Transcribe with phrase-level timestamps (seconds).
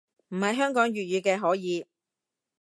[0.29, 1.85] 唔係香港粵語嘅可以